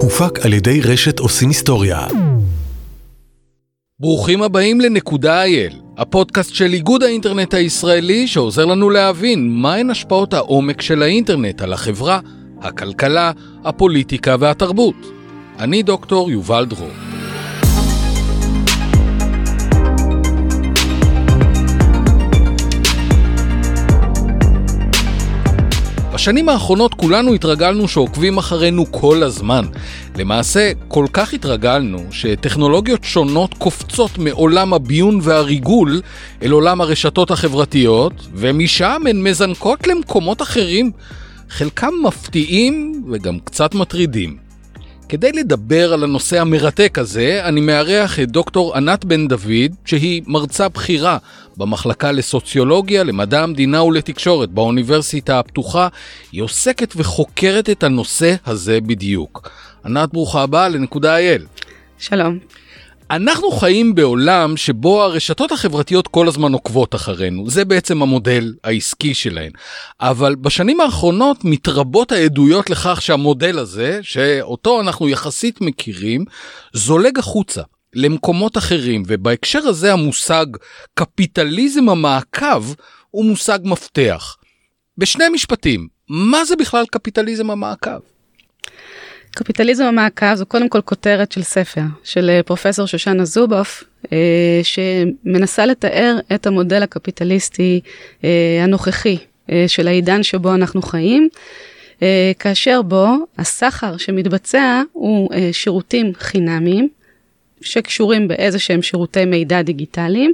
[0.00, 2.06] הופק על ידי רשת עושים היסטוריה.
[4.00, 10.82] ברוכים הבאים לנקודה אייל, הפודקאסט של איגוד האינטרנט הישראלי שעוזר לנו להבין מהן השפעות העומק
[10.82, 12.20] של האינטרנט על החברה,
[12.60, 13.32] הכלכלה,
[13.64, 15.10] הפוליטיקה והתרבות.
[15.58, 17.13] אני דוקטור יובל דרור.
[26.24, 29.64] בשנים האחרונות כולנו התרגלנו שעוקבים אחרינו כל הזמן.
[30.18, 36.00] למעשה, כל כך התרגלנו שטכנולוגיות שונות קופצות מעולם הביון והריגול
[36.42, 40.90] אל עולם הרשתות החברתיות, ומשם הן מזנקות למקומות אחרים,
[41.50, 44.36] חלקם מפתיעים וגם קצת מטרידים.
[45.08, 50.68] כדי לדבר על הנושא המרתק הזה, אני מארח את דוקטור ענת בן דוד, שהיא מרצה
[50.68, 51.18] בכירה
[51.56, 55.88] במחלקה לסוציולוגיה, למדע המדינה ולתקשורת באוניברסיטה הפתוחה.
[56.32, 59.50] היא עוסקת וחוקרת את הנושא הזה בדיוק.
[59.84, 61.46] ענת, ברוכה הבאה לנקודה אייל.
[61.98, 62.38] שלום.
[63.10, 69.50] אנחנו חיים בעולם שבו הרשתות החברתיות כל הזמן עוקבות אחרינו, זה בעצם המודל העסקי שלהן.
[70.00, 76.24] אבל בשנים האחרונות מתרבות העדויות לכך שהמודל הזה, שאותו אנחנו יחסית מכירים,
[76.72, 77.62] זולג החוצה.
[77.94, 80.46] למקומות אחרים, ובהקשר הזה המושג
[80.94, 82.64] קפיטליזם המעקב
[83.10, 84.36] הוא מושג מפתח.
[84.98, 87.98] בשני משפטים, מה זה בכלל קפיטליזם המעקב?
[89.34, 95.66] קפיטליזם המעקב זו קודם כל כותרת של ספר של אה, פרופסור שושנה זובוף, אה, שמנסה
[95.66, 97.80] לתאר את המודל הקפיטליסטי
[98.24, 99.16] אה, הנוכחי
[99.66, 101.28] של העידן שבו אנחנו חיים,
[102.38, 103.06] כאשר בו
[103.38, 106.88] הסחר שמתבצע הוא שירותים חינמיים.
[107.64, 110.32] שקשורים באיזה שהם שירותי מידע דיגיטליים.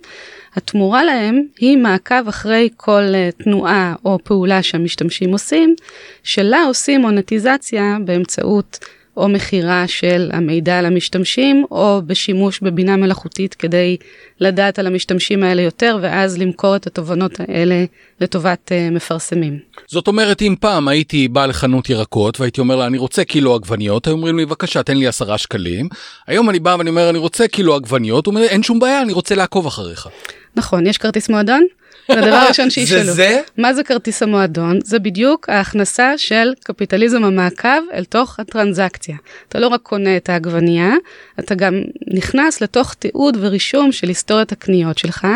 [0.54, 5.74] התמורה להם היא מעקב אחרי כל uh, תנועה או פעולה שהמשתמשים עושים,
[6.22, 8.78] שלה עושים מונטיזציה באמצעות
[9.20, 13.96] או מכירה של המידע למשתמשים, או בשימוש בבינה מלאכותית כדי
[14.40, 17.84] לדעת על המשתמשים האלה יותר, ואז למכור את התובנות האלה
[18.20, 19.58] לטובת uh, מפרסמים.
[19.88, 24.06] זאת אומרת, אם פעם הייתי בא לחנות ירקות והייתי אומר לה, אני רוצה קילו עגבניות,
[24.06, 25.88] היו אומרים לי, בבקשה, תן לי עשרה שקלים.
[26.26, 29.12] היום אני בא ואני אומר, אני רוצה קילו עגבניות, הוא אומר, אין שום בעיה, אני
[29.12, 30.08] רוצה לעקוב אחריך.
[30.56, 31.66] נכון, יש כרטיס מועדון?
[32.08, 33.04] זה הדבר הראשון שישאלו.
[33.04, 33.40] זה זה?
[33.56, 34.78] מה זה כרטיס המועדון?
[34.84, 39.16] זה בדיוק ההכנסה של קפיטליזם המעקב אל תוך הטרנזקציה.
[39.48, 40.92] אתה לא רק קונה את העגבנייה,
[41.38, 45.26] אתה גם נכנס לתוך תיעוד ורישום של היסטוריית הקניות שלך.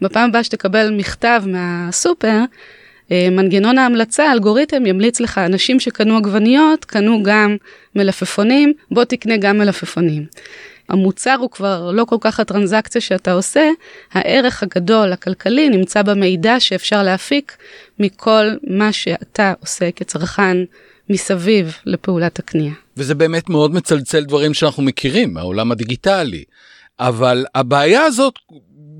[0.00, 2.40] בפעם הבאה שתקבל מכתב מהסופר,
[3.12, 7.56] אה, מנגנון ההמלצה, האלגוריתם ימליץ לך, אנשים שקנו עגבניות, קנו גם
[7.94, 10.26] מלפפונים, בוא תקנה גם מלפפונים.
[10.88, 13.70] המוצר הוא כבר לא כל כך הטרנזקציה שאתה עושה,
[14.12, 17.56] הערך הגדול הכלכלי נמצא במידע שאפשר להפיק
[17.98, 20.56] מכל מה שאתה עושה כצרכן
[21.10, 22.72] מסביב לפעולת הקנייה.
[22.96, 26.44] וזה באמת מאוד מצלצל דברים שאנחנו מכירים מהעולם הדיגיטלי.
[27.00, 28.34] אבל הבעיה הזאת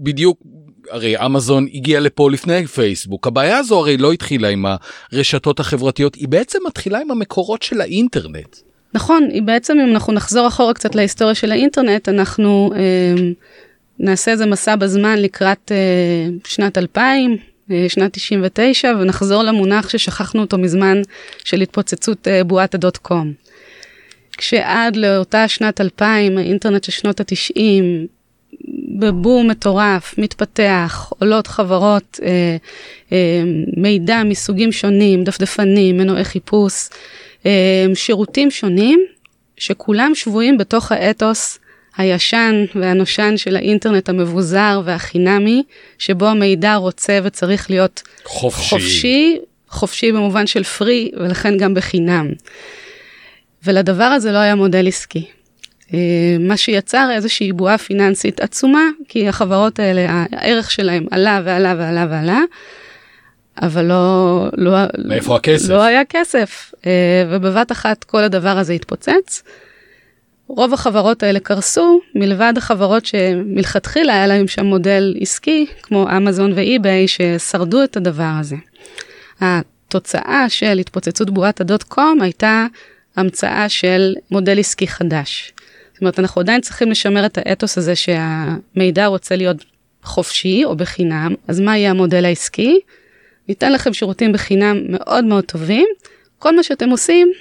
[0.03, 0.43] בדיוק
[0.91, 4.65] הרי אמזון הגיע לפה לפני פייסבוק הבעיה הזו הרי לא התחילה עם
[5.13, 8.57] הרשתות החברתיות היא בעצם מתחילה עם המקורות של האינטרנט.
[8.95, 13.15] נכון, היא בעצם אם אנחנו נחזור אחורה קצת להיסטוריה של האינטרנט, אנחנו אה,
[13.99, 17.37] נעשה איזה מסע בזמן לקראת אה, שנת 2000,
[17.71, 21.03] אה, שנת 99, ונחזור למונח ששכחנו אותו מזמן
[21.45, 23.33] של התפוצצות אה, בועת הדוט קום.
[24.39, 27.63] כשעד לאותה שנת 2000, האינטרנט של שנות ה-90,
[28.99, 32.57] בבום מטורף, מתפתח, עולות חברות אה,
[33.13, 33.43] אה,
[33.77, 36.89] מידע מסוגים שונים, דפדפנים, מנועי חיפוש.
[37.47, 37.51] אמ,
[37.95, 39.01] שירותים שונים
[39.57, 41.59] שכולם שבויים בתוך האתוס
[41.97, 45.63] הישן והנושן של האינטרנט המבוזר והחינמי,
[45.99, 49.39] שבו המידע רוצה וצריך להיות חופשי, חופשי,
[49.69, 52.29] חופשי במובן של פרי ולכן גם בחינם.
[53.65, 55.27] ולדבר הזה לא היה מודל עסקי.
[55.93, 55.99] אמ,
[56.41, 62.41] מה שיצר איזושהי בועה פיננסית עצומה, כי החברות האלה, הערך שלהם עלה ועלה ועלה ועלה,
[63.63, 64.73] אבל לא, לא,
[65.05, 65.69] מאיפה הכסף?
[65.69, 66.91] לא היה כסף, אה,
[67.31, 69.43] ובבת אחת כל הדבר הזה התפוצץ.
[70.49, 77.09] רוב החברות האלה קרסו, מלבד החברות שמלכתחילה היה להם שם מודל עסקי, כמו אמזון ואי-ביי,
[77.09, 78.57] ששרדו את הדבר הזה.
[79.41, 82.67] התוצאה של התפוצצות בועת הדוט קום הייתה
[83.17, 85.53] המצאה של מודל עסקי חדש.
[85.93, 89.65] זאת אומרת, אנחנו עדיין צריכים לשמר את האתוס הזה שהמידע רוצה להיות
[90.03, 92.81] חופשי או בחינם, אז מה יהיה המודל העסקי?
[93.49, 95.87] ניתן לכם שירותים בחינם מאוד מאוד טובים.
[96.39, 97.33] כל מה שאתם עושים,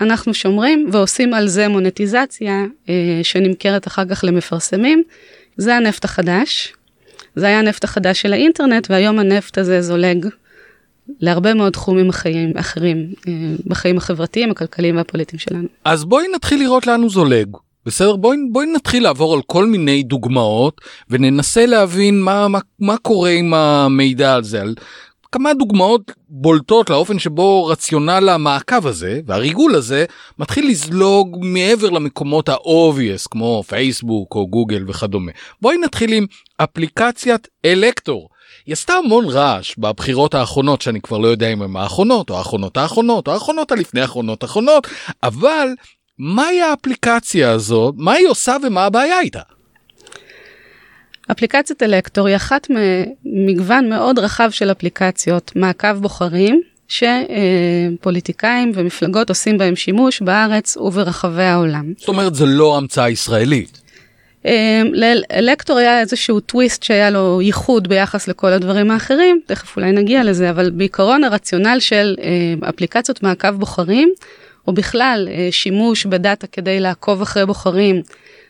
[0.00, 5.02] אנחנו שומרים ועושים על זה מונטיזציה אה, שנמכרת אחר כך למפרסמים.
[5.56, 6.72] זה הנפט החדש.
[7.36, 10.26] זה היה הנפט החדש של האינטרנט, והיום הנפט הזה זולג
[11.20, 13.32] להרבה מאוד תחומים החיים, אחרים אה,
[13.66, 15.68] בחיים החברתיים, הכלכליים והפוליטיים שלנו.
[15.84, 17.48] אז בואי נתחיל לראות לאן הוא זולג.
[17.86, 18.16] בסדר?
[18.16, 20.80] בואי, בואי נתחיל לעבור על כל מיני דוגמאות
[21.10, 24.60] וננסה להבין מה, מה, מה קורה עם המידע הזה.
[24.60, 24.74] על
[25.32, 30.04] כמה דוגמאות בולטות לאופן שבו רציונל המעקב הזה והריגול הזה
[30.38, 35.32] מתחיל לזלוג מעבר למקומות ה-obvious כמו פייסבוק או גוגל וכדומה.
[35.60, 36.26] בואי נתחיל עם
[36.56, 38.28] אפליקציית אלקטור.
[38.66, 42.76] היא עשתה המון רעש בבחירות האחרונות שאני כבר לא יודע אם הן האחרונות או האחרונות
[42.76, 44.86] האחרונות או האחרונות הלפני האחרונות האחרונות
[45.22, 45.68] אבל
[46.18, 49.40] מהי האפליקציה הזאת מה היא עושה ומה הבעיה איתה.
[51.32, 52.66] אפליקציית אלקטור היא אחת
[53.24, 61.92] ממגוון מאוד רחב של אפליקציות מעקב בוחרים שפוליטיקאים ומפלגות עושים בהם שימוש בארץ וברחבי העולם.
[61.98, 63.80] זאת אומרת זה לא המצאה ישראלית.
[64.46, 70.24] אה, לאלקטור היה איזשהו טוויסט שהיה לו ייחוד ביחס לכל הדברים האחרים, תכף אולי נגיע
[70.24, 74.12] לזה, אבל בעיקרון הרציונל של אה, אפליקציות מעקב בוחרים,
[74.66, 78.02] או בכלל אה, שימוש בדאטה כדי לעקוב אחרי בוחרים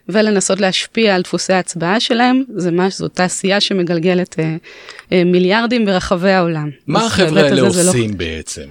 [0.08, 4.36] ולנסות להשפיע על דפוסי ההצבעה שלהם, זה מה, זו תעשייה שמגלגלת
[5.10, 6.70] מיליארדים ברחבי העולם.
[6.86, 8.16] מה החבר'ה האלה לא- עושים לא...
[8.16, 8.66] בעצם?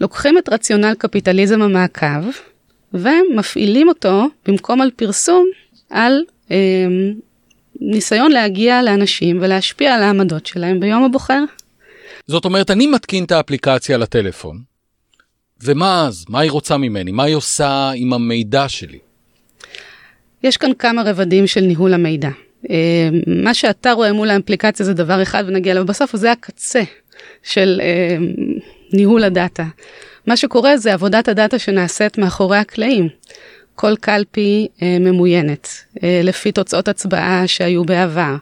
[0.00, 2.24] לוקחים את רציונל קפיטליזם המעקב,
[2.94, 5.46] ומפעילים אותו במקום על פרסום
[5.90, 6.56] על אה,
[7.80, 11.44] ניסיון להגיע לאנשים ולהשפיע על העמדות שלהם ביום הבוחר.
[12.26, 14.60] זאת אומרת, אני מתקין את האפליקציה לטלפון,
[15.62, 16.24] ומה אז?
[16.28, 17.12] מה היא רוצה ממני?
[17.12, 18.98] מה היא עושה עם המידע שלי?
[20.42, 22.28] יש כאן כמה רבדים של ניהול המידע.
[22.70, 26.82] אה, מה שאתה רואה מול האפליקציה זה דבר אחד ונגיע אליו בסוף, זה הקצה
[27.42, 28.16] של אה,
[28.92, 29.64] ניהול הדאטה.
[30.26, 33.08] מה שקורה זה עבודת הדאטה שנעשית מאחורי הקלעים.
[33.80, 35.68] כל קלפי אה, ממוינת,
[36.02, 38.34] אה, לפי תוצאות הצבעה שהיו בעבר,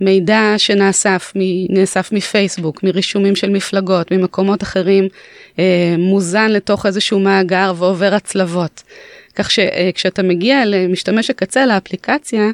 [0.00, 1.32] מידע שנאסף
[1.68, 5.08] נאסף מפייסבוק, מרישומים של מפלגות, ממקומות אחרים,
[5.58, 8.82] אה, מוזן לתוך איזשהו מאגר ועובר הצלבות.
[9.34, 12.50] כך שכשאתה מגיע למשתמש הקצה לאפליקציה,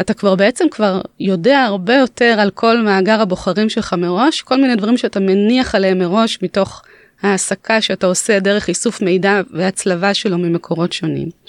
[0.00, 4.76] אתה כבר בעצם כבר יודע הרבה יותר על כל מאגר הבוחרים שלך מראש, כל מיני
[4.76, 6.82] דברים שאתה מניח עליהם מראש מתוך
[7.22, 11.41] העסקה שאתה עושה דרך איסוף מידע והצלבה שלו ממקורות שונים.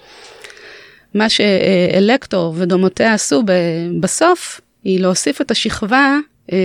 [1.13, 3.43] מה שאלקטור ודומותיה עשו
[3.99, 6.17] בסוף, היא להוסיף את השכבה
[6.51, 6.57] אה,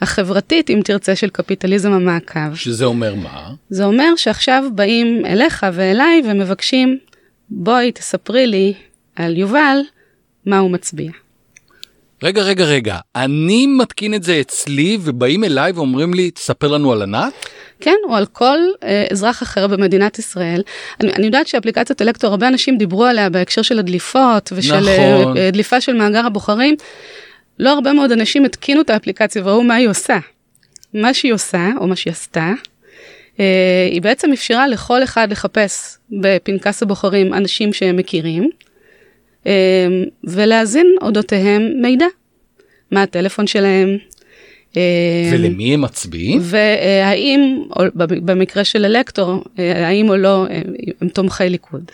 [0.00, 2.54] החברתית, אם תרצה, של קפיטליזם המעקב.
[2.54, 3.50] שזה אומר מה?
[3.70, 6.98] זה אומר שעכשיו באים אליך ואליי ומבקשים,
[7.50, 8.74] בואי תספרי לי
[9.16, 9.78] על יובל,
[10.46, 11.10] מה הוא מצביע.
[12.22, 17.02] רגע, רגע, רגע, אני מתקין את זה אצלי ובאים אליי ואומרים לי, תספר לנו על
[17.02, 17.32] ענת?
[17.80, 20.62] כן, או על כל אה, אזרח אחר במדינת ישראל.
[21.00, 25.36] אני, אני יודעת שאפליקציית אלקטור, הרבה אנשים דיברו עליה בהקשר של הדליפות ושל נכון.
[25.36, 26.76] אה, דליפה של מאגר הבוחרים.
[27.58, 30.18] לא הרבה מאוד אנשים התקינו את האפליקציה וראו מה היא עושה.
[30.94, 32.52] מה שהיא עושה, או מה שהיא עשתה,
[33.40, 38.71] אה, היא בעצם אפשרה לכל אחד לחפש בפנקס הבוחרים אנשים שהם מכירים, אה,
[40.24, 42.06] ולהזין אודותיהם מידע.
[42.90, 43.98] מה הטלפון שלהם,
[44.76, 46.40] אה, ולמי הם מצביעים?
[46.42, 47.62] והאם,
[47.96, 50.60] במקרה של אלקטור, אה, האם או לא אה,
[51.00, 51.90] הם תומכי ליכוד.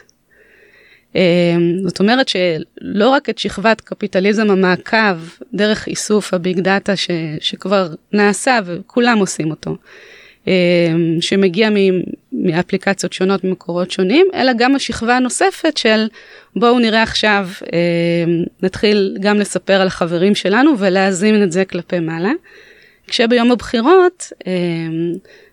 [1.84, 5.16] זאת אומרת שלא רק את שכבת קפיטליזם המעקב
[5.54, 7.10] דרך איסוף הביג דאטה ש,
[7.40, 9.76] שכבר נעשה וכולם עושים אותו,
[11.20, 11.70] שמגיע
[12.32, 16.06] מאפליקציות שונות ממקורות שונים, אלא גם השכבה הנוספת של
[16.56, 17.48] בואו נראה עכשיו,
[18.62, 22.32] נתחיל גם לספר על החברים שלנו ולהזין את זה כלפי מעלה.
[23.08, 25.12] כשביום הבחירות אמ,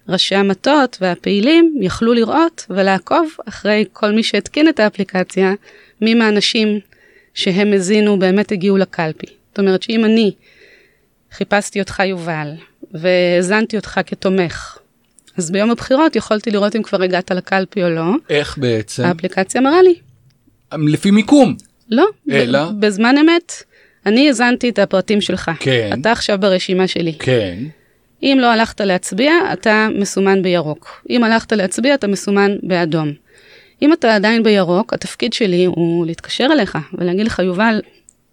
[0.10, 5.54] ראשי המטות והפעילים יכלו לראות ולעקוב אחרי כל מי שהתקין את האפליקציה,
[6.02, 6.80] מי מהאנשים
[7.34, 9.28] שהם הזינו באמת הגיעו לקלפי.
[9.50, 10.32] זאת אומרת שאם אני
[11.32, 12.52] חיפשתי אותך יובל
[12.92, 14.78] והאזנתי אותך כתומך,
[15.38, 18.12] אז ביום הבחירות יכולתי לראות אם כבר הגעת לקלפי או לא.
[18.30, 19.06] איך בעצם?
[19.06, 19.96] האפליקציה מראה לי.
[20.74, 21.56] לפי מיקום.
[21.90, 22.60] לא, אלא?
[22.80, 23.54] בזמן אמת.
[24.06, 25.52] אני האזנתי את הפרטים שלך.
[25.60, 25.98] כן.
[26.02, 27.14] אתה עכשיו ברשימה שלי.
[27.20, 27.58] כן.
[28.24, 31.06] אם לא הלכת להצביע, אתה מסומן בירוק.
[31.10, 33.12] אם הלכת להצביע, אתה מסומן באדום.
[33.82, 37.82] אם אתה עדיין בירוק, התפקיד שלי הוא להתקשר אליך ולהגיד לך, יובל,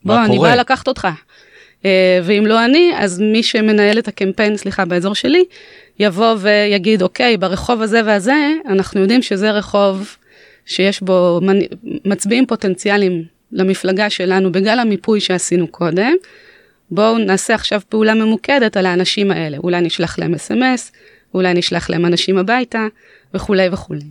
[0.05, 1.09] בוא, אני באה לקחת אותך.
[1.83, 1.85] Uh,
[2.23, 5.45] ואם לא אני, אז מי שמנהל את הקמפיין, סליחה, באזור שלי,
[5.99, 10.17] יבוא ויגיד, אוקיי, ברחוב הזה והזה, אנחנו יודעים שזה רחוב
[10.67, 11.41] שיש בו
[12.05, 16.13] מצביעים פוטנציאליים למפלגה שלנו בגלל המיפוי שעשינו קודם.
[16.91, 20.93] בואו נעשה עכשיו פעולה ממוקדת על האנשים האלה, אולי נשלח להם אס.אם.אס,
[21.35, 22.87] אולי נשלח להם אנשים הביתה
[23.35, 24.05] וכולי וכולי.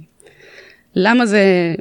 [0.96, 1.76] למה זה,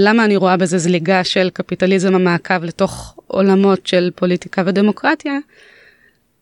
[0.00, 5.38] למה אני רואה בזה זליגה של קפיטליזם המעקב לתוך עולמות של פוליטיקה ודמוקרטיה?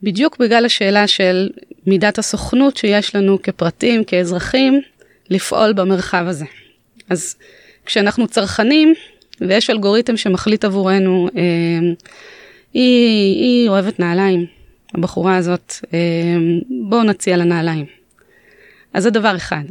[0.03, 1.51] בדיוק בגלל השאלה של
[1.87, 4.81] מידת הסוכנות שיש לנו כפרטים, כאזרחים,
[5.31, 6.45] לפעול במרחב הזה.
[7.11, 7.37] אז
[7.87, 8.95] כשאנחנו צרכנים,
[9.41, 11.43] ויש אלגוריתם שמחליט עבורנו, אה,
[12.75, 14.47] היא, היא אוהבת נעליים,
[14.95, 15.99] הבחורה הזאת, אה,
[16.89, 17.87] בואו נציע לה נעליים.
[18.95, 19.65] אז זה דבר אחד.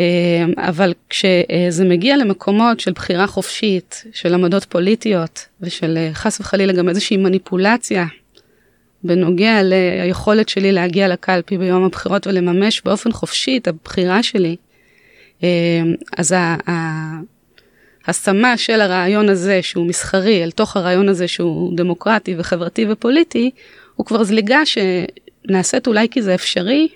[0.00, 6.72] אה, אבל כשזה מגיע למקומות של בחירה חופשית, של עמדות פוליטיות, ושל אה, חס וחלילה
[6.72, 8.06] גם איזושהי מניפולציה
[9.04, 14.56] בנוגע ליכולת שלי להגיע לקלפי ביום הבחירות ולממש באופן חופשי את הבחירה שלי,
[15.42, 15.82] אה,
[16.18, 16.34] אז
[18.06, 23.50] ההשמה של הרעיון הזה שהוא מסחרי אל תוך הרעיון הזה שהוא דמוקרטי וחברתי ופוליטי,
[23.96, 26.88] הוא כבר זליגה שנעשית אולי כי זה אפשרי,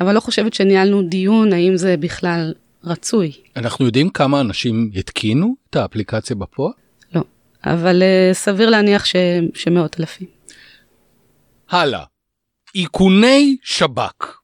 [0.00, 3.32] אבל לא חושבת שניהלנו דיון האם זה בכלל רצוי.
[3.56, 6.72] אנחנו יודעים כמה אנשים התקינו את האפליקציה בפועל?
[7.14, 7.22] לא,
[7.64, 9.16] אבל uh, סביר להניח ש...
[9.54, 10.26] שמאות אלפים.
[11.70, 12.04] הלאה,
[12.74, 14.36] איכוני שב"כ.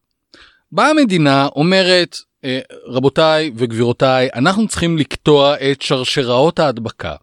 [0.73, 7.15] באה המדינה אומרת, אה, רבותיי וגבירותיי, אנחנו צריכים לקטוע את שרשראות ההדבקה.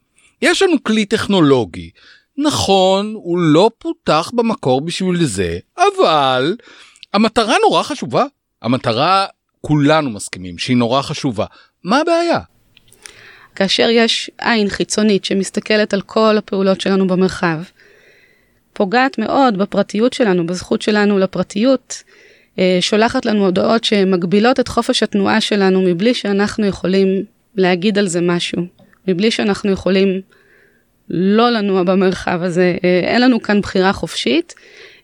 [0.42, 1.90] יש לנו כלי טכנולוגי.
[2.38, 6.56] נכון, הוא לא פותח במקור בשביל זה, אבל
[7.14, 8.26] המטרה נורא חשובה.
[8.62, 9.26] המטרה,
[9.62, 11.46] כולנו מסכימים שהיא נורא חשובה.
[11.84, 12.40] מה הבעיה?
[13.56, 17.60] כאשר יש עין חיצונית שמסתכלת על כל הפעולות שלנו במרחב,
[18.74, 22.04] פוגעת מאוד בפרטיות שלנו, בזכות שלנו לפרטיות,
[22.60, 27.24] אה, שולחת לנו הודעות שמגבילות את חופש התנועה שלנו מבלי שאנחנו יכולים
[27.56, 28.62] להגיד על זה משהו,
[29.08, 30.22] מבלי שאנחנו יכולים
[31.10, 34.54] לא לנוע במרחב הזה, אה, אין לנו כאן בחירה חופשית.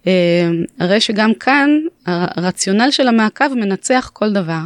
[0.08, 1.70] אה, הרי שגם כאן
[2.06, 4.60] הרציונל של המעקב מנצח כל דבר.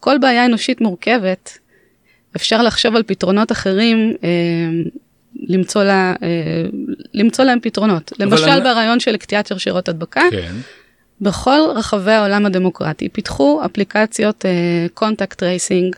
[0.00, 1.58] כל בעיה אנושית מורכבת,
[2.36, 4.14] אפשר לחשוב על פתרונות אחרים,
[5.48, 6.14] למצוא, לה,
[7.14, 8.12] למצוא להם פתרונות.
[8.18, 8.60] למשל אני...
[8.60, 10.52] ברעיון של קטיעת שרשרות הדבקה, כן.
[11.20, 14.44] בכל רחבי העולם הדמוקרטי פיתחו אפליקציות
[14.94, 15.96] contact tracing,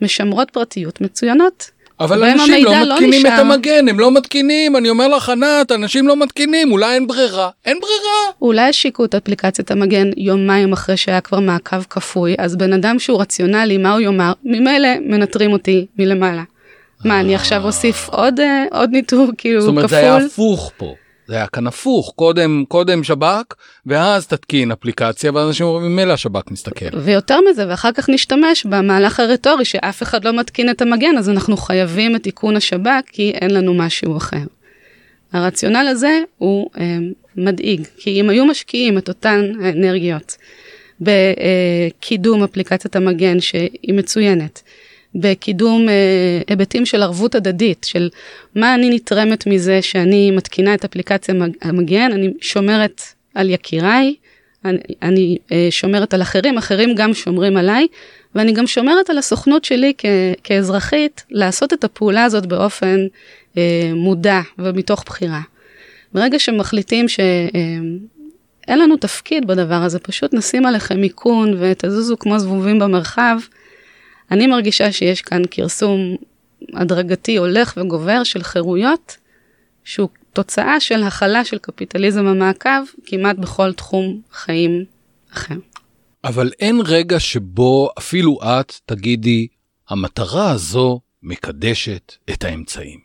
[0.00, 1.70] משמרות פרטיות מצוינות.
[2.04, 5.72] אבל אנשים לא, לא מתקינים לא את המגן, הם לא מתקינים, אני אומר לך ענת,
[5.72, 8.32] אנשים לא מתקינים, אולי אין ברירה, אין ברירה.
[8.42, 13.20] אולי השיקו את אפליקציית המגן יומיים אחרי שהיה כבר מעקב כפוי, אז בן אדם שהוא
[13.20, 14.32] רציונלי, מה הוא יאמר?
[14.44, 16.42] ממילא מנטרים אותי מלמעלה.
[17.04, 19.70] מה, אני עכשיו אוסיף עוד, אה, עוד ניטור כאילו כפול?
[19.70, 20.94] זאת אומרת, זה היה הפוך פה.
[21.32, 23.54] זה היה כאן הפוך, קודם, קודם שב"כ,
[23.86, 26.98] ואז תתקין אפליקציה, ואנשים אומרים, ממילא השב"כ מסתכל.
[26.98, 31.56] ויותר מזה, ואחר כך נשתמש במהלך הרטורי שאף אחד לא מתקין את המגן, אז אנחנו
[31.56, 34.44] חייבים את איכון השב"כ, כי אין לנו משהו אחר.
[35.32, 36.98] הרציונל הזה הוא אה,
[37.36, 40.36] מדאיג, כי אם היו משקיעים את אותן האנרגיות
[41.00, 44.62] בקידום אפליקציית המגן, שהיא מצוינת,
[45.14, 45.94] בקידום אה,
[46.48, 48.08] היבטים של ערבות הדדית, של
[48.54, 53.02] מה אני נתרמת מזה שאני מתקינה את אפליקציה המגן, אני שומרת
[53.34, 54.14] על יקיריי,
[54.64, 57.86] אני, אני אה, שומרת על אחרים, אחרים גם שומרים עליי,
[58.34, 60.04] ואני גם שומרת על הסוכנות שלי כ,
[60.44, 63.06] כאזרחית לעשות את הפעולה הזאת באופן
[63.56, 65.40] אה, מודע ומתוך בחירה.
[66.14, 68.00] ברגע שמחליטים שאין
[68.68, 73.36] אה, לנו תפקיד בדבר הזה, פשוט נשים עליכם איכון ותזוזו כמו זבובים במרחב,
[74.32, 76.16] אני מרגישה שיש כאן כרסום
[76.74, 79.16] הדרגתי הולך וגובר של חירויות,
[79.84, 84.84] שהוא תוצאה של הכלה של קפיטליזם המעקב כמעט בכל תחום חיים
[85.32, 85.54] אחר.
[86.24, 89.46] אבל אין רגע שבו אפילו את תגידי,
[89.88, 93.00] המטרה הזו מקדשת את האמצעים.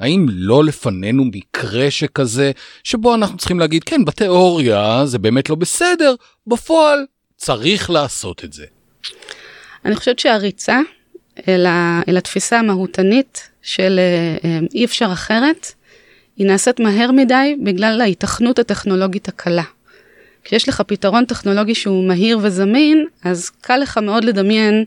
[0.00, 2.52] האם לא לפנינו מקרה שכזה,
[2.84, 6.14] שבו אנחנו צריכים להגיד, כן, בתיאוריה זה באמת לא בסדר,
[6.46, 6.98] בפועל
[7.36, 8.64] צריך לעשות את זה.
[9.84, 10.80] אני חושבת שהריצה
[11.48, 15.66] אל, ה, אל התפיסה המהותנית של אה, אה, אי אפשר אחרת,
[16.36, 19.62] היא נעשית מהר מדי בגלל ההיתכנות הטכנולוגית הקלה.
[20.44, 24.84] כשיש לך פתרון טכנולוגי שהוא מהיר וזמין, אז קל לך מאוד לדמיין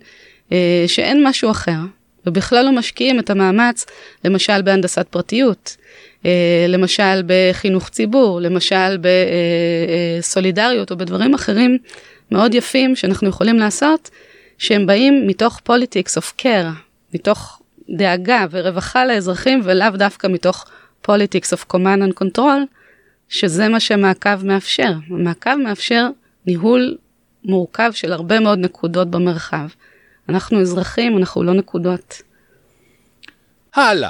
[0.52, 1.80] אה, שאין משהו אחר,
[2.26, 3.86] ובכלל לא משקיעים את המאמץ,
[4.26, 5.78] למשל בהנדסת פרטיות,
[6.26, 8.98] אה, למשל בחינוך ציבור, למשל
[10.20, 11.78] בסולידריות אה, או בדברים אחרים
[12.32, 14.10] מאוד יפים שאנחנו יכולים לעשות,
[14.58, 16.68] שהם באים מתוך politics of care,
[17.14, 20.66] מתוך דאגה ורווחה לאזרחים ולאו דווקא מתוך
[21.08, 22.78] politics of command and control,
[23.30, 24.94] שזה מה שמעקב מאפשר.
[25.10, 26.08] מעקב מאפשר
[26.46, 26.98] ניהול
[27.46, 29.68] מורכב של הרבה מאוד נקודות במרחב.
[30.30, 32.22] אנחנו אזרחים, אנחנו לא נקודות.
[33.76, 34.10] הלאה,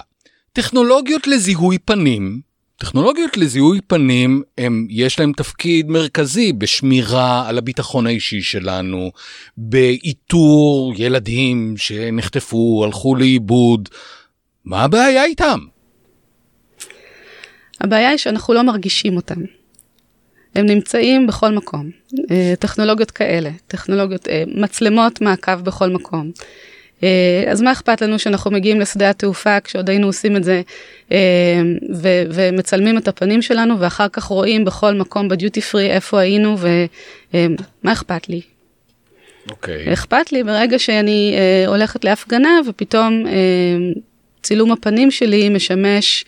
[0.54, 2.42] טכנולוגיות לזיהוי פנים
[2.78, 9.12] טכנולוגיות לזיהוי פנים, הם, יש להם תפקיד מרכזי בשמירה על הביטחון האישי שלנו,
[9.58, 13.90] באיתור ילדים שנחטפו, הלכו לאיבוד.
[14.66, 15.60] מה הבעיה איתם?
[17.82, 19.42] הבעיה היא שאנחנו לא מרגישים אותם.
[20.56, 21.90] הם נמצאים בכל מקום.
[22.32, 26.32] אה, טכנולוגיות כאלה, טכנולוגיות, אה, מצלמות מעקב בכל מקום.
[27.04, 30.62] אה, אז מה אכפת לנו שאנחנו מגיעים לשדה התעופה כשעוד היינו עושים את זה
[31.96, 37.94] ו- ומצלמים את הפנים שלנו ואחר כך רואים בכל מקום בדיוטי פרי איפה היינו ומה
[37.94, 38.42] אכפת לי?
[39.50, 39.88] אוקיי.
[39.88, 39.94] Okay.
[39.94, 41.36] אכפת לי ברגע שאני
[41.68, 43.24] הולכת להפגנה ופתאום
[44.44, 46.26] צילום הפנים שלי משמש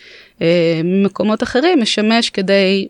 [0.84, 2.88] ממקומות אחרים, משמש כדי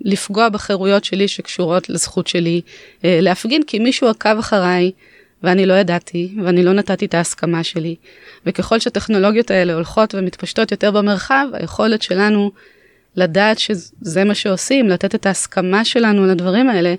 [0.00, 2.60] לפגוע בחירויות שלי שקשורות לזכות שלי
[3.04, 4.90] אה, להפגין, כי מישהו עקב אחריי
[5.42, 7.96] ואני לא ידעתי ואני לא נתתי את ההסכמה שלי.
[8.46, 12.50] וככל שהטכנולוגיות האלה הולכות ומתפשטות יותר במרחב, היכולת שלנו
[13.16, 16.94] לדעת שזה מה שעושים, לתת את ההסכמה שלנו לדברים האלה,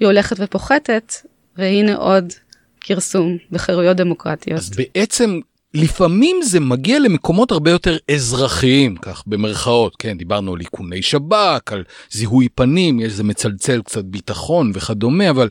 [0.00, 1.14] היא הולכת ופוחתת,
[1.56, 2.32] והנה עוד
[2.80, 4.58] כרסום בחירויות דמוקרטיות.
[4.58, 5.40] אז בעצם
[5.74, 11.84] לפעמים זה מגיע למקומות הרבה יותר אזרחיים, כך במרכאות, כן, דיברנו על איכוני שב"כ, על
[12.10, 15.48] זיהוי פנים, יש איזה מצלצל קצת ביטחון וכדומה, אבל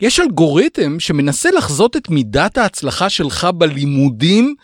[0.00, 4.54] יש אלגוריתם שמנסה לחזות את מידת ההצלחה שלך בלימודים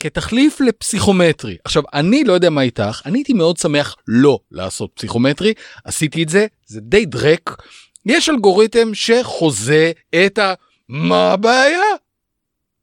[0.00, 1.56] כתחליף לפסיכומטרי.
[1.64, 5.54] עכשיו, אני לא יודע מה איתך, אני הייתי מאוד שמח לא לעשות פסיכומטרי,
[5.84, 7.62] עשיתי את זה, זה די דרק.
[8.06, 9.92] יש אלגוריתם שחוזה
[10.26, 10.54] את ה...
[10.88, 11.80] מה הבעיה?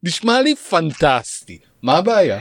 [0.03, 1.59] נשמע לי פנטסטי.
[1.81, 2.39] מה הבעיה?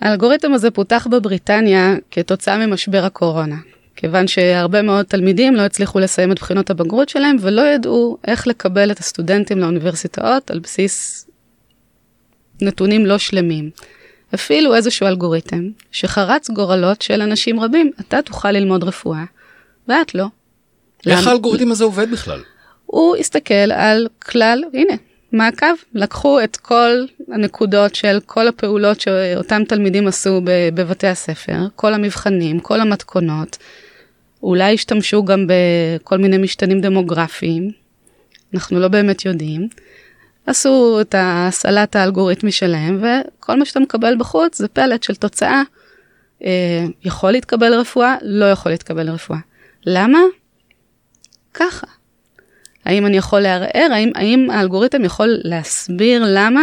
[0.00, 3.56] האלגוריתם הזה פותח בבריטניה כתוצאה ממשבר הקורונה.
[4.00, 8.90] כיוון שהרבה מאוד תלמידים לא הצליחו לסיים את בחינות הבגרות שלהם ולא ידעו איך לקבל
[8.90, 11.26] את הסטודנטים לאוניברסיטאות על בסיס
[12.62, 13.70] נתונים לא שלמים.
[14.34, 19.24] אפילו איזשהו אלגוריתם שחרץ גורלות של אנשים רבים, אתה תוכל ללמוד רפואה
[19.88, 20.26] ואת לא.
[21.06, 22.40] איך האלגוריתם הזה עובד בכלל?
[22.86, 24.94] הוא הסתכל על כלל, הנה,
[25.32, 26.90] מעקב, לקחו את כל
[27.32, 30.40] הנקודות של כל הפעולות שאותם תלמידים עשו
[30.74, 33.58] בבתי הספר, כל המבחנים, כל המתכונות,
[34.42, 37.70] אולי השתמשו גם בכל מיני משתנים דמוגרפיים,
[38.54, 39.68] אנחנו לא באמת יודעים.
[40.46, 45.62] עשו את הסלט האלגוריתמי שלהם, וכל מה שאתה מקבל בחוץ זה פלט של תוצאה.
[46.44, 49.38] אה, יכול להתקבל רפואה, לא יכול להתקבל רפואה.
[49.86, 50.18] למה?
[51.54, 51.86] ככה.
[52.84, 53.88] האם אני יכול לערער?
[53.92, 56.62] האם, האם האלגוריתם יכול להסביר למה?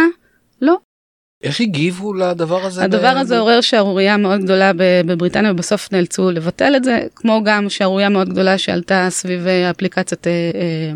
[1.42, 2.84] איך הגיבו לדבר הזה?
[2.84, 3.06] הדבר.
[3.06, 4.72] הזה עורר שערורייה מאוד גדולה
[5.06, 10.26] בבריטניה ובסוף נאלצו לבטל את זה, כמו גם שערורייה מאוד גדולה שעלתה סביב אה, אפליקציית
[10.26, 10.92] אה, אה,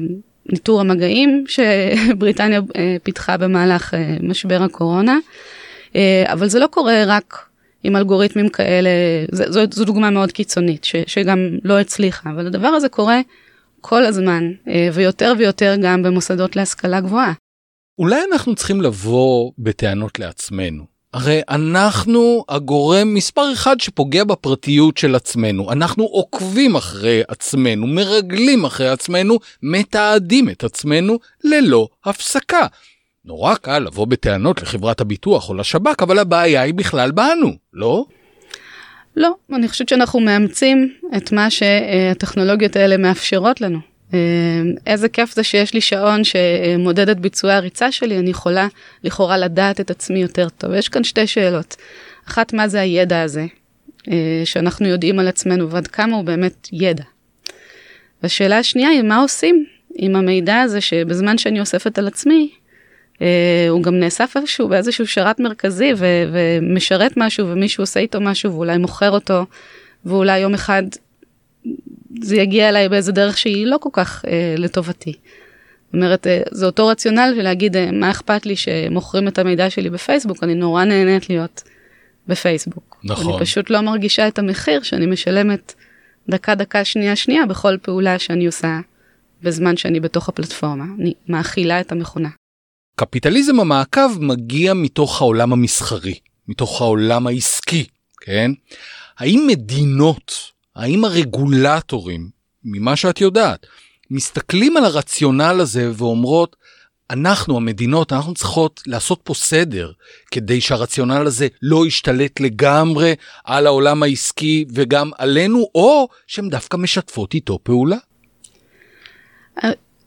[0.47, 2.61] ניטור המגעים שבריטניה
[3.03, 5.19] פיתחה במהלך משבר הקורונה.
[6.27, 7.39] אבל זה לא קורה רק
[7.83, 8.91] עם אלגוריתמים כאלה,
[9.33, 13.21] זו, זו דוגמה מאוד קיצונית ש, שגם לא הצליחה, אבל הדבר הזה קורה
[13.81, 14.51] כל הזמן,
[14.93, 17.33] ויותר ויותר גם במוסדות להשכלה גבוהה.
[18.01, 20.85] אולי אנחנו צריכים לבוא בטענות לעצמנו.
[21.15, 25.73] הרי אנחנו הגורם מספר אחד שפוגע בפרטיות של עצמנו.
[25.73, 32.67] אנחנו עוקבים אחרי עצמנו, מרגלים אחרי עצמנו, מתעדים את עצמנו ללא הפסקה.
[33.25, 38.05] נורא קל לבוא בטענות לחברת הביטוח או לשב"כ, אבל הבעיה היא בכלל בנו, לא?
[39.17, 43.90] לא, אני חושבת שאנחנו מאמצים את מה שהטכנולוגיות האלה מאפשרות לנו.
[44.15, 44.19] אה,
[44.87, 48.69] איזה כיף זה שיש לי שעון שמודד את ביצועי הריצה שלי, אני יכולה
[49.05, 50.75] לכאורה לדעת את עצמי יותר טוב.
[50.75, 51.77] יש כאן שתי שאלות.
[52.29, 53.47] אחת, מה זה הידע הזה
[54.09, 57.05] אה, שאנחנו יודעים על עצמנו ועד כמה הוא באמת ידע.
[58.23, 62.51] והשאלה השנייה היא, מה עושים עם המידע הזה שבזמן שאני אוספת על עצמי,
[63.23, 68.53] אה, הוא גם נאסף איפשהו באיזשהו שרת מרכזי ו- ומשרת משהו ומישהו עושה איתו משהו
[68.53, 69.47] ואולי מוכר אותו
[70.05, 70.83] ואולי יום אחד
[72.23, 75.13] זה יגיע אליי באיזה דרך שהיא לא כל כך אה, לטובתי.
[75.13, 79.71] זאת אומרת, אה, זה אותו רציונל של להגיד אה, מה אכפת לי שמוכרים את המידע
[79.71, 81.63] שלי בפייסבוק, אני נורא נהנית להיות
[82.27, 82.97] בפייסבוק.
[83.05, 83.33] נכון.
[83.33, 85.75] אני פשוט לא מרגישה את המחיר שאני משלמת
[86.29, 88.81] דקה דקה שנייה שנייה בכל פעולה שאני עושה
[89.43, 90.85] בזמן שאני בתוך הפלטפורמה.
[91.01, 92.29] אני מאכילה את המכונה.
[92.97, 96.15] קפיטליזם המעקב מגיע מתוך העולם המסחרי,
[96.49, 97.87] מתוך העולם העסקי,
[98.21, 98.51] כן?
[99.19, 100.33] האם מדינות,
[100.77, 102.29] האם הרגולטורים,
[102.65, 103.67] ממה שאת יודעת,
[104.11, 106.57] מסתכלים על הרציונל הזה ואומרות,
[107.11, 109.93] אנחנו המדינות, אנחנו צריכות לעשות פה סדר
[110.31, 117.35] כדי שהרציונל הזה לא ישתלט לגמרי על העולם העסקי וגם עלינו, או שהן דווקא משתפות
[117.35, 117.97] איתו פעולה?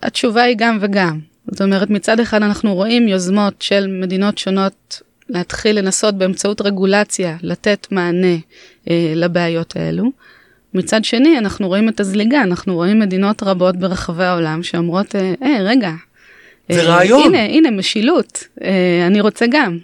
[0.02, 1.20] התשובה היא גם וגם.
[1.52, 7.88] זאת אומרת, מצד אחד אנחנו רואים יוזמות של מדינות שונות להתחיל לנסות באמצעות רגולציה לתת
[7.92, 8.38] מענה
[8.90, 10.12] אה, לבעיות האלו.
[10.74, 15.58] מצד שני, אנחנו רואים את הזליגה, אנחנו רואים מדינות רבות ברחבי העולם שאומרות, אה, אה
[15.62, 15.92] רגע.
[16.72, 17.24] זה אה, רעיון.
[17.24, 19.78] הנה, הנה, משילות, אה, אני רוצה גם.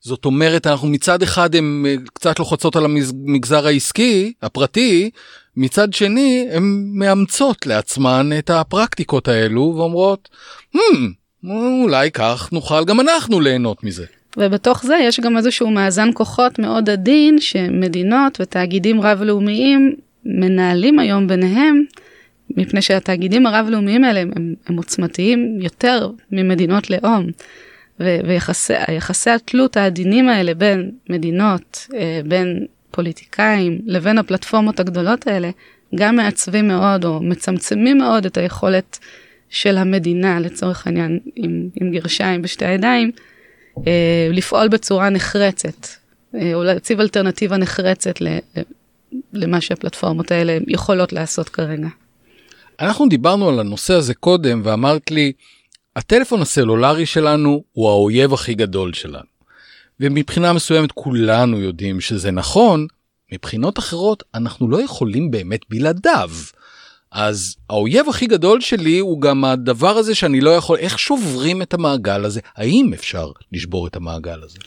[0.00, 5.10] זאת אומרת, אנחנו מצד אחד הם אה, קצת לוחצות על המגזר העסקי, הפרטי,
[5.56, 10.28] מצד שני הן מאמצות לעצמן את הפרקטיקות האלו ואומרות,
[10.76, 11.48] hmm,
[11.82, 14.04] אולי כך נוכל גם אנחנו ליהנות מזה.
[14.36, 21.84] ובתוך זה יש גם איזשהו מאזן כוחות מאוד עדין שמדינות ותאגידים רב-לאומיים מנהלים היום ביניהם,
[22.56, 27.26] מפני שהתאגידים הרב-לאומיים האלה הם, הם עוצמתיים יותר ממדינות לאום.
[28.00, 35.50] ויחסי התלות העדינים האלה בין מדינות, אה, בין פוליטיקאים לבין הפלטפורמות הגדולות האלה,
[35.94, 38.98] גם מעצבים מאוד או מצמצמים מאוד את היכולת
[39.48, 43.10] של המדינה, לצורך העניין, עם, עם גרשיים בשתי הידיים,
[43.86, 45.86] אה, לפעול בצורה נחרצת,
[46.34, 48.20] אה, או להציב אלטרנטיבה נחרצת
[49.32, 51.88] למה שהפלטפורמות האלה יכולות לעשות כרגע.
[52.80, 55.32] אנחנו דיברנו על הנושא הזה קודם ואמרת לי,
[55.96, 59.32] הטלפון הסלולרי שלנו הוא האויב הכי גדול שלנו.
[60.00, 62.86] ומבחינה מסוימת כולנו יודעים שזה נכון,
[63.32, 66.30] מבחינות אחרות אנחנו לא יכולים באמת בלעדיו.
[67.12, 71.74] אז האויב הכי גדול שלי הוא גם הדבר הזה שאני לא יכול, איך שוברים את
[71.74, 72.40] המעגל הזה?
[72.56, 74.58] האם אפשר לשבור את המעגל הזה?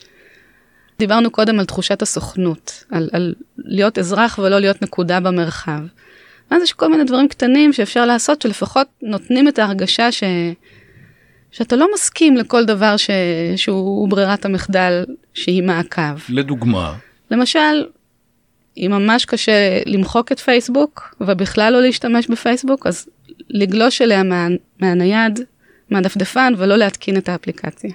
[0.99, 5.79] דיברנו קודם על תחושת הסוכנות, על, על להיות אזרח ולא להיות נקודה במרחב.
[6.51, 10.23] ואז יש כל מיני דברים קטנים שאפשר לעשות שלפחות נותנים את ההרגשה ש...
[11.51, 13.09] שאתה לא מסכים לכל דבר ש...
[13.55, 16.17] שהוא ברירת המחדל שהיא מעקב.
[16.29, 16.93] לדוגמה?
[17.31, 17.85] למשל,
[18.77, 23.07] אם ממש קשה למחוק את פייסבוק ובכלל לא להשתמש בפייסבוק, אז
[23.49, 24.47] לגלוש אליה מה...
[24.79, 25.39] מהנייד,
[25.89, 27.91] מהדפדפן ולא להתקין את האפליקציה.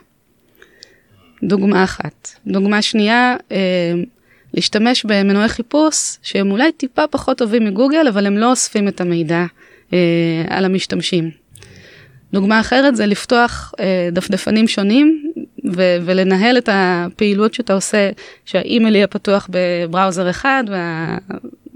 [1.42, 2.28] דוגמה אחת.
[2.46, 3.92] דוגמה שנייה, אה,
[4.54, 9.44] להשתמש במנועי חיפוש שהם אולי טיפה פחות טובים מגוגל, אבל הם לא אוספים את המידע
[9.92, 9.98] אה,
[10.48, 11.30] על המשתמשים.
[12.32, 15.32] דוגמה אחרת זה לפתוח אה, דפדפנים שונים
[15.72, 18.10] ו- ולנהל את הפעילות שאתה עושה,
[18.44, 20.64] שהאימייל יהיה פתוח בבראוזר אחד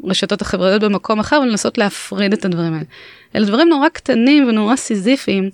[0.02, 2.84] והרשתות החברתיות במקום אחר ולנסות להפריד את הדברים האלה.
[3.36, 5.50] אלה דברים נורא קטנים ונורא סיזיפיים,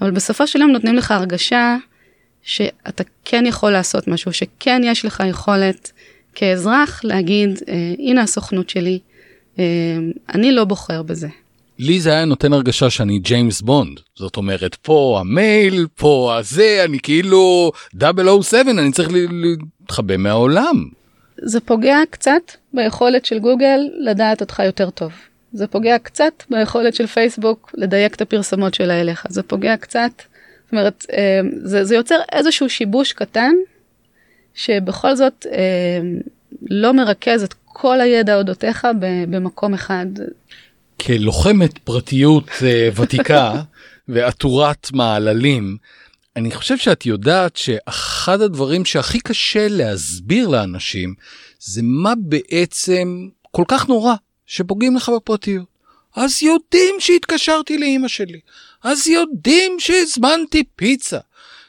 [0.00, 1.76] אבל בסופו של יום נותנים לך הרגשה
[2.48, 5.92] שאתה כן יכול לעשות משהו, שכן יש לך יכולת
[6.34, 8.98] כאזרח להגיד, אה, הנה הסוכנות שלי,
[9.58, 9.64] אה,
[10.34, 11.28] אני לא בוחר בזה.
[11.78, 14.00] לי זה היה נותן הרגשה שאני ג'יימס בונד.
[14.16, 17.72] זאת אומרת, פה המייל, פה הזה, אני כאילו
[18.42, 20.88] 007, אני צריך להתחבא מהעולם.
[21.42, 25.12] זה פוגע קצת ביכולת של גוגל לדעת אותך יותר טוב.
[25.52, 29.26] זה פוגע קצת ביכולת של פייסבוק לדייק את הפרסומות שלה אליך.
[29.28, 30.10] זה פוגע קצת,
[30.68, 33.54] זאת אומרת, אה, זה, זה יוצר איזשהו שיבוש קטן,
[34.54, 36.00] שבכל זאת אה,
[36.70, 40.06] לא מרכז את כל הידע אודותיך במקום אחד.
[41.02, 43.62] כלוחמת פרטיות uh, ותיקה
[44.08, 45.76] ועטורת מעללים,
[46.36, 51.14] אני חושב שאת יודעת שאחד הדברים שהכי קשה להסביר לאנשים
[51.60, 54.14] זה מה בעצם כל כך נורא
[54.46, 55.64] שפוגעים לך בפרטיות.
[56.16, 58.40] אז יודעים שהתקשרתי לאימא שלי,
[58.84, 61.18] אז יודעים שהזמנתי פיצה.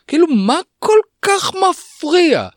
[0.07, 2.47] כאילו מה כל כך מפריע?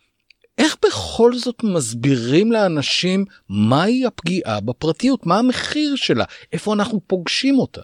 [0.58, 5.26] איך בכל זאת מסבירים לאנשים מהי הפגיעה בפרטיות?
[5.26, 6.24] מה המחיר שלה?
[6.52, 7.80] איפה אנחנו פוגשים אותה?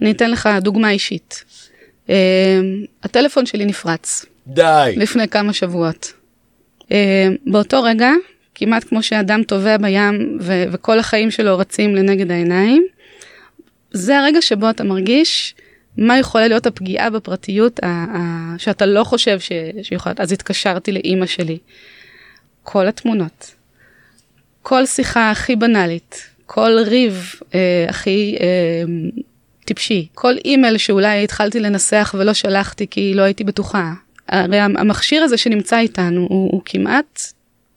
[0.00, 1.44] אני אתן לך דוגמה אישית.
[2.06, 2.10] Uh,
[3.02, 4.24] הטלפון שלי נפרץ.
[4.46, 4.94] די.
[4.96, 6.12] לפני כמה שבועות.
[6.80, 6.88] Uh,
[7.46, 8.10] באותו רגע,
[8.54, 12.86] כמעט כמו שאדם טובע בים ו- וכל החיים שלו רצים לנגד העיניים,
[13.90, 15.54] זה הרגע שבו אתה מרגיש
[15.96, 17.80] מה יכולה להיות הפגיעה בפרטיות
[18.58, 21.58] שאתה לא חושב ש- שיכולה, אז התקשרתי לאימא שלי.
[22.62, 23.54] כל התמונות,
[24.62, 28.46] כל שיחה הכי בנאלית, כל ריב אה, הכי אה,
[29.64, 33.92] טיפשי, כל אימייל שאולי התחלתי לנסח ולא שלחתי כי לא הייתי בטוחה.
[34.28, 37.20] הרי המכשיר הזה שנמצא איתנו הוא, הוא כמעט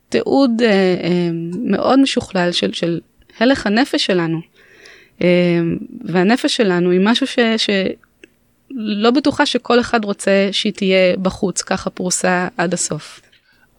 [0.09, 1.29] תיעוד אה, אה,
[1.65, 2.99] מאוד משוכלל של, של
[3.39, 4.41] הלך הנפש שלנו.
[5.21, 5.27] אה,
[6.05, 7.69] והנפש שלנו היא משהו ש, ש,
[8.75, 13.21] לא בטוחה שכל אחד רוצה שהיא תהיה בחוץ, ככה פרוסה עד הסוף.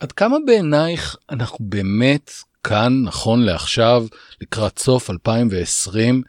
[0.00, 2.30] עד כמה בעינייך אנחנו באמת
[2.64, 4.06] כאן, נכון לעכשיו,
[4.40, 6.22] לקראת סוף 2020,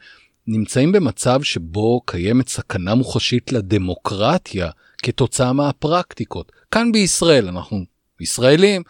[0.46, 4.70] נמצאים במצב שבו קיימת סכנה מוחשית לדמוקרטיה
[5.02, 6.52] כתוצאה מהפרקטיקות.
[6.70, 7.84] כאן בישראל, אנחנו
[8.20, 8.82] ישראלים,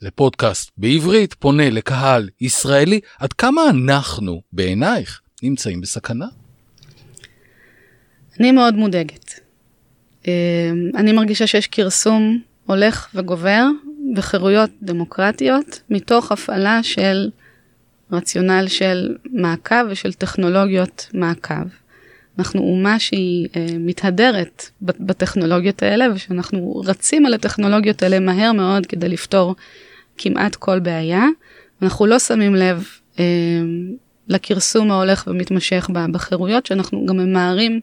[0.00, 6.26] זה פודקאסט בעברית, פונה לקהל ישראלי, עד כמה אנחנו, בעינייך, נמצאים בסכנה?
[8.40, 9.40] אני מאוד מודאגת.
[10.26, 10.32] אמ,
[10.94, 13.66] אני מרגישה שיש כרסום הולך וגובר
[14.14, 17.30] בחירויות דמוקרטיות מתוך הפעלה של
[18.12, 21.54] רציונל של מעקב ושל טכנולוגיות מעקב.
[22.38, 29.08] אנחנו אומה שהיא אה, מתהדרת בטכנולוגיות האלה ושאנחנו רצים על הטכנולוגיות האלה מהר מאוד כדי
[29.08, 29.54] לפתור
[30.18, 31.24] כמעט כל בעיה.
[31.82, 32.86] אנחנו לא שמים לב
[33.18, 33.24] אה,
[34.28, 37.80] לכרסום ההולך ומתמשך בחירויות שאנחנו גם ממהרים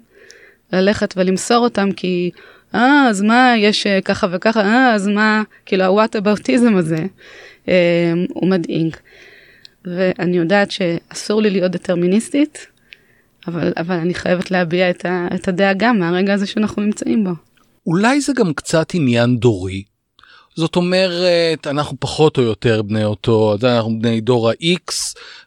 [0.74, 2.32] ללכת ולמסור אותם כי
[2.76, 7.06] אה אז מה יש אה, ככה וככה אה אז מה כאילו הוואט אבאוטיזם הזה
[7.68, 8.96] אה, הוא מדאיג.
[9.86, 12.68] ואני יודעת שאסור לי להיות דטרמיניסטית
[13.48, 17.32] אבל, אבל אני חייבת להביע את, ה, את הדאגה מהרגע הזה שאנחנו נמצאים בו.
[17.88, 19.84] אולי זה גם קצת עניין דורי.
[20.56, 24.94] זאת אומרת, אנחנו פחות או יותר בני אותו, אנחנו בני דור ה-X,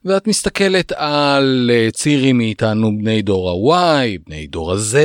[0.05, 4.97] ואת מסתכלת על אה, צעירים מאיתנו בני דור ה-Y, בני דור ה-Z,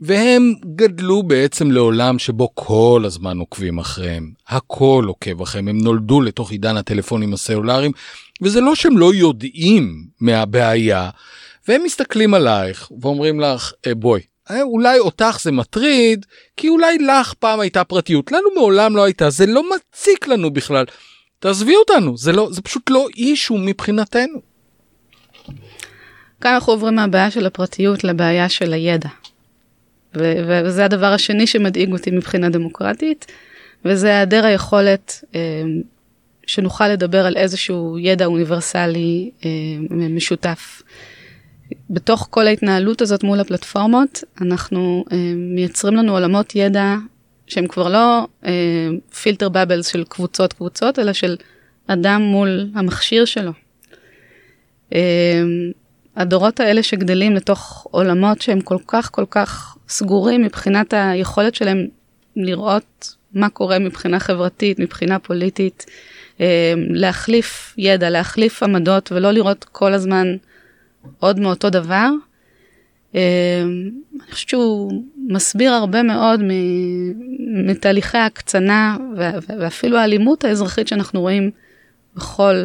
[0.00, 6.50] והם גדלו בעצם לעולם שבו כל הזמן עוקבים אחריהם, הכל עוקב אחריהם, הם נולדו לתוך
[6.50, 7.92] עידן הטלפונים הסלולריים,
[8.42, 11.10] וזה לא שהם לא יודעים מהבעיה,
[11.68, 14.29] והם מסתכלים עלייך ואומרים לך אה, בואי
[14.62, 19.46] אולי אותך זה מטריד כי אולי לך פעם הייתה פרטיות לנו מעולם לא הייתה זה
[19.46, 20.84] לא מציק לנו בכלל.
[21.38, 24.40] תעזבי אותנו זה לא זה פשוט לא אישו מבחינתנו.
[26.40, 29.08] כאן אנחנו עוברים מהבעיה של הפרטיות לבעיה של הידע.
[30.16, 33.26] ו- וזה הדבר השני שמדאיג אותי מבחינה דמוקרטית
[33.84, 35.40] וזה היעדר היכולת אה,
[36.46, 39.50] שנוכל לדבר על איזשהו ידע אוניברסלי אה,
[39.90, 40.82] משותף.
[41.90, 46.96] בתוך כל ההתנהלות הזאת מול הפלטפורמות, אנחנו אה, מייצרים לנו עולמות ידע
[47.46, 48.26] שהם כבר לא
[49.22, 51.36] פילטר אה, בבלס של קבוצות קבוצות, אלא של
[51.86, 53.52] אדם מול המכשיר שלו.
[54.94, 55.42] אה,
[56.16, 61.86] הדורות האלה שגדלים לתוך עולמות שהם כל כך כל כך סגורים מבחינת היכולת שלהם
[62.36, 65.86] לראות מה קורה מבחינה חברתית, מבחינה פוליטית,
[66.40, 70.36] אה, להחליף ידע, להחליף עמדות ולא לראות כל הזמן
[71.18, 72.08] עוד מאותו דבר.
[73.14, 73.20] אמ,
[74.22, 76.40] אני חושבת שהוא מסביר הרבה מאוד
[77.66, 78.96] מתהליכי ההקצנה
[79.48, 81.50] ואפילו האלימות האזרחית שאנחנו רואים
[82.16, 82.64] בכל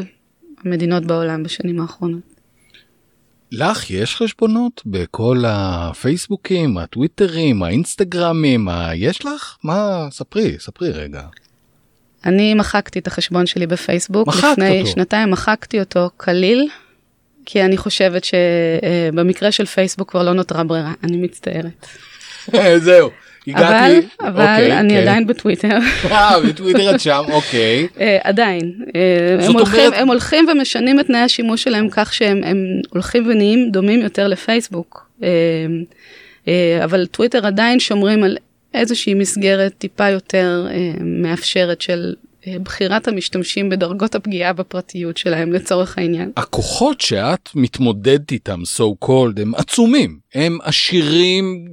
[0.65, 2.35] המדינות בעולם בשנים האחרונות.
[3.51, 8.89] לך יש חשבונות בכל הפייסבוקים, הטוויטרים, האינסטגרמים, ה...
[8.95, 9.57] יש לך?
[9.63, 10.07] מה?
[10.11, 11.21] ספרי, ספרי רגע.
[12.25, 14.27] אני מחקתי את החשבון שלי בפייסבוק.
[14.27, 14.91] מחקת לפני אותו.
[14.91, 16.69] שנתיים מחקתי אותו כליל.
[17.45, 21.87] כי אני חושבת שבמקרה של פייסבוק כבר לא נותרה ברירה, אני מצטערת.
[22.77, 23.09] זהו,
[23.47, 23.65] הגעתי.
[23.67, 25.01] אבל, אבל אוקיי, אני כן.
[25.01, 25.77] עדיין בטוויטר.
[26.11, 27.87] אה, בטוויטר את שם, אוקיי.
[28.01, 28.73] אה, עדיין.
[28.95, 32.57] אה, הם הולכים, אומרת- הם הולכים ומשנים את תנאי השימוש שלהם כך שהם הם
[32.89, 35.09] הולכים ונהיים דומים יותר לפייסבוק.
[35.23, 35.27] אה,
[36.47, 38.37] אה, אבל טוויטר עדיין שומרים על
[38.73, 42.25] איזושהי מסגרת טיפה יותר אה, מאפשרת של אה,
[42.63, 46.31] בחירת המשתמשים בדרגות הפגיעה בפרטיות שלהם לצורך העניין.
[46.37, 50.19] הכוחות שאת מתמודדת איתם, so called, הם עצומים.
[50.33, 51.67] הם עשירים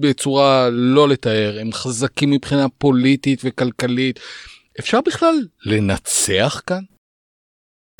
[0.00, 4.20] בצורה לא לתאר, הם חזקים מבחינה פוליטית וכלכלית.
[4.80, 5.34] אפשר בכלל
[5.66, 6.82] לנצח כאן?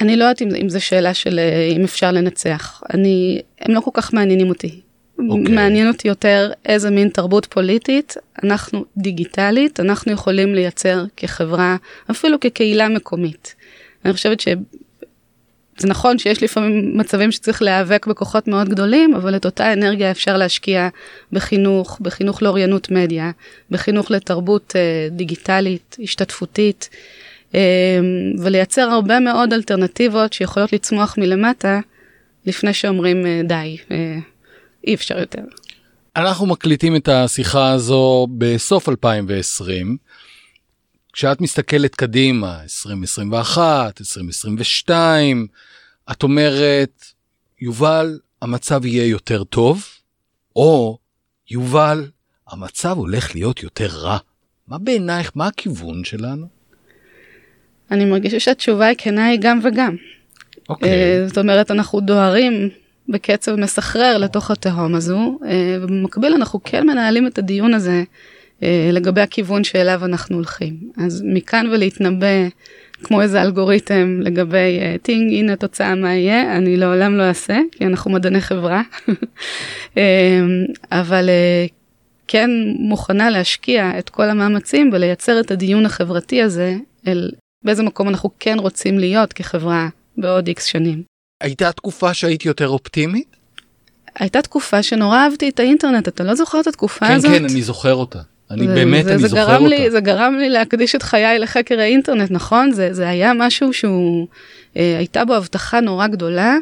[0.00, 2.82] אני לא יודעת אם, אם זו שאלה של אה, אם אפשר לנצח.
[2.94, 4.80] אני, הם לא כל כך מעניינים אותי.
[5.28, 5.54] אוקיי.
[5.54, 11.76] מעניין אותי יותר איזה מין תרבות פוליטית אנחנו דיגיטלית, אנחנו יכולים לייצר כחברה,
[12.10, 13.54] אפילו כקהילה מקומית.
[14.04, 19.72] אני חושבת שזה נכון שיש לפעמים מצבים שצריך להיאבק בכוחות מאוד גדולים, אבל את אותה
[19.72, 20.88] אנרגיה אפשר להשקיע
[21.32, 23.30] בחינוך, בחינוך לאוריינות מדיה,
[23.70, 26.88] בחינוך לתרבות אה, דיגיטלית, השתתפותית.
[27.54, 28.00] אה,
[28.38, 31.80] ולייצר הרבה מאוד אלטרנטיבות שיכולות לצמוח מלמטה
[32.46, 34.18] לפני שאומרים אה, די, אה,
[34.86, 35.42] אי אפשר יותר.
[36.16, 39.96] אנחנו מקליטים את השיחה הזו בסוף 2020.
[41.12, 45.46] כשאת מסתכלת קדימה, 2021, 2022,
[46.10, 47.04] את אומרת,
[47.60, 49.84] יובל, המצב יהיה יותר טוב,
[50.56, 50.98] או
[51.50, 52.10] יובל,
[52.48, 54.18] המצב הולך להיות יותר רע.
[54.68, 56.46] מה בעינייך, מה הכיוון שלנו?
[57.90, 59.96] אני מרגישה שהתשובה היא כנה היא גם וגם.
[60.68, 62.70] אוקיי, אה, זאת אומרת, אנחנו דוהרים
[63.10, 68.02] בקצב מסחרר לתוך התהום הזו, אה, ובמקביל אנחנו כן מנהלים את הדיון הזה
[68.62, 70.76] אה, לגבי הכיוון שאליו אנחנו הולכים.
[70.96, 72.48] אז מכאן ולהתנבא
[73.02, 77.86] כמו איזה אלגוריתם לגבי אה, טינג, הנה התוצאה מה יהיה, אני לעולם לא אעשה, כי
[77.86, 78.82] אנחנו מדעני חברה.
[80.92, 81.30] אבל
[82.28, 87.30] כן מוכנה להשקיע את כל המאמצים ולייצר את הדיון החברתי הזה אל
[87.64, 91.09] באיזה מקום אנחנו כן רוצים להיות כחברה בעוד איקס שנים.
[91.40, 93.36] הייתה תקופה שהיית יותר אופטימית?
[94.18, 97.30] הייתה תקופה שנורא אהבתי את האינטרנט, אתה לא זוכר את התקופה כן, הזאת?
[97.30, 98.18] כן, אני זוכר אותה.
[98.50, 99.74] אני זה- באמת, זה, אני זה זוכר גרם אותה.
[99.76, 102.72] לי, זה גרם לי להקדיש את חיי לחקר האינטרנט, נכון?
[102.72, 104.26] זה, זה היה משהו שהוא,
[104.76, 106.56] אה, הייתה בו הבטחה נורא גדולה,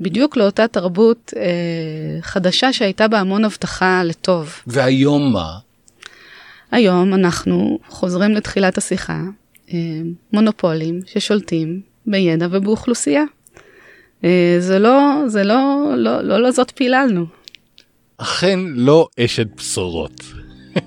[0.00, 1.42] בדיוק לאותה תרבות אה,
[2.22, 4.54] חדשה שהייתה בה המון הבטחה לטוב.
[4.66, 5.48] והיום מה?
[6.70, 9.20] היום אנחנו חוזרים לתחילת השיחה,
[9.72, 9.78] אה,
[10.32, 13.22] מונופולים ששולטים בידע ובאוכלוסייה.
[14.24, 17.26] אה, זה לא, זה לא, לא, לא לזאת פיללנו.
[18.18, 20.24] אכן לא אשת בשורות.